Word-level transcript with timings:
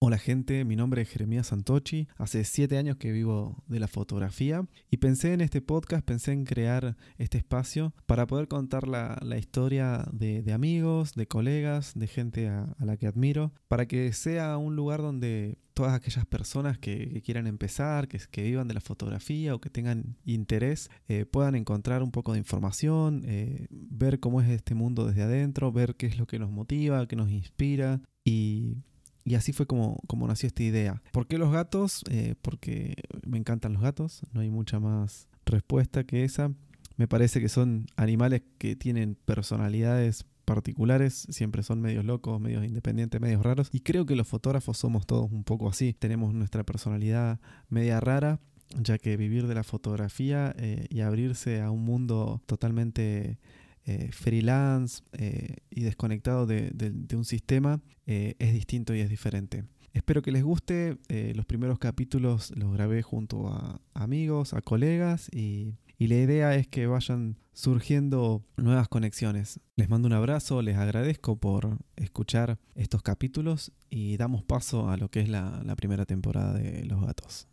Hola 0.00 0.16
gente, 0.16 0.64
mi 0.64 0.76
nombre 0.76 1.02
es 1.02 1.08
Jeremías 1.08 1.48
Santochi, 1.48 2.06
hace 2.18 2.44
siete 2.44 2.78
años 2.78 2.98
que 2.98 3.10
vivo 3.10 3.64
de 3.66 3.80
la 3.80 3.88
fotografía 3.88 4.64
y 4.92 4.98
pensé 4.98 5.32
en 5.32 5.40
este 5.40 5.60
podcast, 5.60 6.04
pensé 6.06 6.30
en 6.30 6.44
crear 6.44 6.96
este 7.16 7.38
espacio 7.38 7.92
para 8.06 8.24
poder 8.28 8.46
contar 8.46 8.86
la, 8.86 9.18
historia 9.36 10.06
de, 10.12 10.52
amigos, 10.52 11.14
de 11.14 11.26
colegas, 11.26 11.94
de 11.96 12.06
gente 12.06 12.48
a, 12.48 12.76
la 12.78 12.96
que 12.96 13.08
admiro, 13.08 13.52
para 13.66 13.86
que 13.86 14.12
sea 14.12 14.56
un 14.56 14.76
lugar 14.76 15.02
donde 15.02 15.58
todas 15.74 15.94
aquellas 15.94 16.26
personas 16.26 16.78
que, 16.78 17.20
quieran 17.24 17.48
empezar, 17.48 18.06
que, 18.06 18.20
que, 18.30 18.44
vivan 18.44 18.68
de 18.68 18.74
la 18.74 18.80
fotografía 18.80 19.52
o 19.52 19.60
que 19.60 19.68
tengan 19.68 20.16
interés, 20.24 20.90
eh, 21.08 21.26
puedan 21.26 21.56
encontrar 21.56 22.04
un 22.04 22.12
poco 22.12 22.34
de 22.34 22.38
información, 22.38 23.24
eh, 23.26 23.66
ver 23.70 24.20
cómo 24.20 24.40
es 24.42 24.48
este 24.48 24.76
mundo 24.76 25.08
desde 25.08 25.22
adentro, 25.22 25.72
ver 25.72 25.96
qué 25.96 26.06
es 26.06 26.18
lo 26.18 26.28
que 26.28 26.38
nos 26.38 26.52
motiva, 26.52 27.08
qué 27.08 27.16
nos 27.16 27.32
inspira 27.32 28.00
y 28.24 28.76
y 29.28 29.34
así 29.34 29.52
fue 29.52 29.66
como, 29.66 30.00
como 30.06 30.26
nació 30.26 30.46
esta 30.46 30.62
idea. 30.62 31.02
¿Por 31.12 31.26
qué 31.26 31.38
los 31.38 31.52
gatos? 31.52 32.02
Eh, 32.10 32.34
porque 32.40 32.96
me 33.26 33.38
encantan 33.38 33.74
los 33.74 33.82
gatos, 33.82 34.22
no 34.32 34.40
hay 34.40 34.50
mucha 34.50 34.80
más 34.80 35.28
respuesta 35.44 36.04
que 36.04 36.24
esa. 36.24 36.52
Me 36.96 37.06
parece 37.06 37.40
que 37.40 37.48
son 37.48 37.86
animales 37.96 38.42
que 38.58 38.74
tienen 38.74 39.16
personalidades 39.24 40.26
particulares, 40.44 41.26
siempre 41.28 41.62
son 41.62 41.82
medios 41.82 42.04
locos, 42.04 42.40
medios 42.40 42.64
independientes, 42.64 43.20
medios 43.20 43.42
raros. 43.42 43.68
Y 43.70 43.80
creo 43.80 44.06
que 44.06 44.16
los 44.16 44.26
fotógrafos 44.26 44.78
somos 44.78 45.06
todos 45.06 45.30
un 45.30 45.44
poco 45.44 45.68
así. 45.68 45.92
Tenemos 45.92 46.32
nuestra 46.32 46.64
personalidad 46.64 47.38
media 47.68 48.00
rara, 48.00 48.40
ya 48.80 48.98
que 48.98 49.16
vivir 49.16 49.46
de 49.46 49.54
la 49.54 49.62
fotografía 49.62 50.54
eh, 50.58 50.86
y 50.88 51.00
abrirse 51.00 51.60
a 51.60 51.70
un 51.70 51.84
mundo 51.84 52.40
totalmente 52.46 53.38
eh, 53.84 54.10
freelance 54.12 55.02
eh, 55.12 55.56
y 55.70 55.82
desconectado 55.82 56.46
de, 56.46 56.72
un 57.14 57.24
sistema 57.24 57.80
eh, 58.06 58.34
es 58.38 58.52
distinto 58.52 58.94
y 58.94 59.00
es 59.00 59.08
diferente. 59.08 59.64
Espero 59.92 60.22
que 60.22 60.30
les 60.30 60.44
guste. 60.44 60.98
los 61.34 61.46
primeros 61.46 61.78
capítulos 61.78 62.52
los 62.56 62.72
grabé 62.72 63.02
junto 63.02 63.48
a 63.48 63.80
amigos, 63.94 64.54
a 64.54 64.60
colegas 64.60 65.28
y, 65.32 65.74
y 65.98 66.06
la 66.06 66.16
idea 66.16 66.54
es 66.54 66.68
que 66.68 66.86
vayan 66.86 67.36
surgiendo 67.52 68.44
nuevas 68.56 68.88
conexiones. 68.88 69.60
Les 69.74 69.88
mando 69.88 70.06
un 70.06 70.12
abrazo, 70.12 70.62
les 70.62 70.76
agradezco 70.76 71.36
por 71.36 71.78
escuchar 71.96 72.58
estos 72.76 73.02
capítulos 73.02 73.72
y 73.90 74.16
damos 74.18 74.44
paso 74.44 74.90
a 74.90 74.96
lo 74.96 75.10
que 75.10 75.20
es 75.20 75.28
la 75.28 75.74
primera 75.76 76.04
temporada 76.04 76.52
de 76.52 76.84
Los 76.84 77.00
Gatos. 77.04 77.48